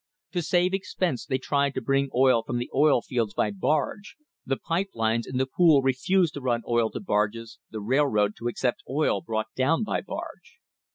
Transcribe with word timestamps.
To 0.31 0.41
save 0.41 0.73
expense 0.73 1.27
they 1.27 1.37
tried 1.37 1.75
to 1.75 1.79
bring 1.81 2.09
oil 2.15 2.41
from 2.41 2.57
the 2.57 2.71
oil 2.73 3.03
fields 3.03 3.35
by 3.35 3.51
barge; 3.51 4.15
the 4.43 4.57
pipe 4.57 4.89
lines 4.95 5.27
in 5.27 5.37
the 5.37 5.45
pool 5.45 5.83
refused 5.83 6.33
to 6.33 6.41
run 6.41 6.63
oil 6.67 6.89
to 6.89 6.99
barges, 6.99 7.59
the 7.69 7.81
railroad 7.81 8.35
to 8.37 8.47
accept 8.47 8.81
oil 8.89 9.21
brought 9.21 9.53
down 9.55 9.83
by 9.83 10.01
barge. 10.01 10.57